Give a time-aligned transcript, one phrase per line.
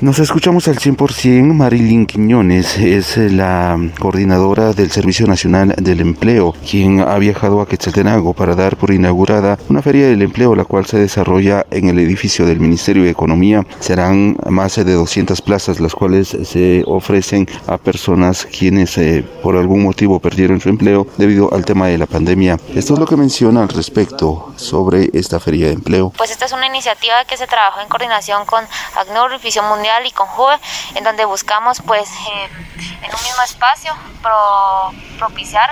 [0.00, 1.52] Nos escuchamos al 100%.
[1.54, 8.32] Marilyn Quiñones es la coordinadora del Servicio Nacional del Empleo, quien ha viajado a Quetzaltenango
[8.32, 12.46] para dar por inaugurada una feria del empleo, la cual se desarrolla en el edificio
[12.46, 13.66] del Ministerio de Economía.
[13.80, 19.82] Serán más de 200 plazas, las cuales se ofrecen a personas quienes eh, por algún
[19.82, 22.56] motivo perdieron su empleo debido al tema de la pandemia.
[22.72, 26.12] Esto es lo que menciona al respecto sobre esta feria de empleo.
[26.16, 28.62] Pues esta es una iniciativa que se trabajó en coordinación con
[28.94, 30.58] ACNUR, Visión Mundial y con JUVE,
[30.96, 32.48] en donde buscamos pues eh,
[33.02, 33.96] en un mismo espacio
[35.18, 35.70] propiciar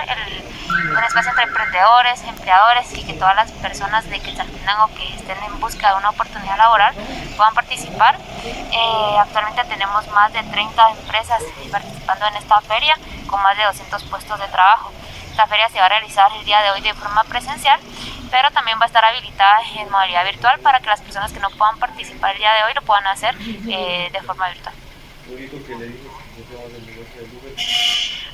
[0.67, 5.59] un espacio entre emprendedores, empleadores y que todas las personas de Quetzaltenango que estén en
[5.59, 6.95] busca de una oportunidad laboral
[7.35, 8.17] puedan participar.
[8.43, 12.95] Eh, actualmente tenemos más de 30 empresas participando en esta feria
[13.27, 14.91] con más de 200 puestos de trabajo.
[15.29, 17.79] Esta feria se va a realizar el día de hoy de forma presencial
[18.29, 21.49] pero también va a estar habilitada en modalidad virtual para que las personas que no
[21.51, 23.35] puedan participar el día de hoy lo puedan hacer
[23.69, 24.75] eh, de forma virtual.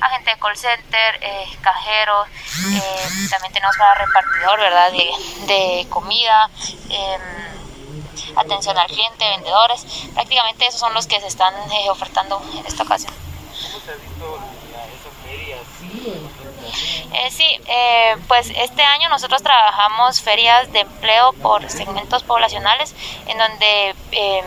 [0.00, 4.92] Agente de call center, eh, cajeros, eh, también tenemos para repartidor, ¿verdad?
[4.92, 5.10] De,
[5.46, 6.50] de comida,
[6.90, 9.84] em, atención al cliente, vendedores.
[10.14, 11.54] Prácticamente esos son los que se están
[11.88, 13.23] ofertando en esta ocasión.
[13.84, 14.38] ¿Cómo se ha visto
[14.96, 15.60] esas ferias?
[17.12, 22.94] Eh, sí, eh, pues este año nosotros trabajamos ferias de empleo por segmentos poblacionales
[23.26, 24.44] en donde em,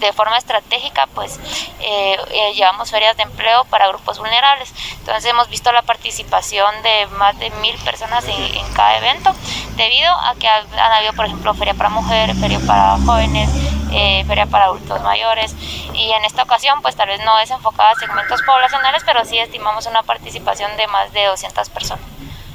[0.00, 1.38] de forma estratégica pues
[1.80, 2.16] eh,
[2.54, 4.72] llevamos ferias de empleo para grupos vulnerables.
[4.98, 9.32] Entonces hemos visto la participación de más de mil personas en, cada evento
[9.76, 13.48] debido a que han habido por ejemplo feria para mujeres, feria para jóvenes,
[13.92, 15.54] eh, feria para adultos mayores
[15.94, 19.38] y en esta ocasión pues tal vez no es enfocada a segmentos poblacionales, pero sí
[19.38, 22.04] estimamos una participación de más de 200 personas.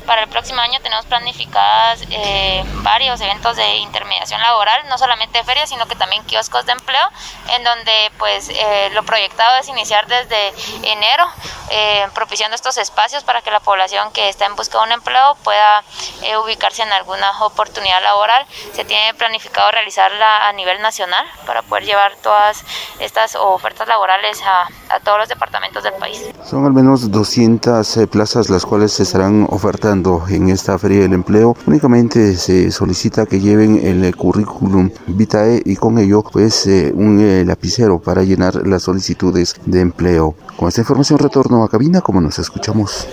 [0.06, 5.70] Para el próximo año tenemos planificadas eh, varios eventos de intermediación laboral, no solamente ferias,
[5.70, 7.08] sino que también kioscos de empleo,
[7.50, 11.26] en donde pues eh, lo proyectado es iniciar desde enero,
[11.70, 15.36] eh, propiciando estos espacios para que la población que está en busca de un empleo
[15.44, 15.84] pueda
[16.44, 18.46] ubicarse en alguna oportunidad laboral.
[18.74, 22.64] Se tiene planificado realizarla a nivel nacional para poder llevar todas
[23.02, 26.22] estas ofertas laborales a, a todos los departamentos del país.
[26.46, 31.56] Son al menos 200 plazas las cuales se estarán ofertando en esta feria del empleo.
[31.66, 37.44] Únicamente se solicita que lleven el currículum vitae y con ello pues eh, un eh,
[37.46, 40.36] lapicero para llenar las solicitudes de empleo.
[40.58, 43.08] Con esta información retorno a cabina como nos escuchamos.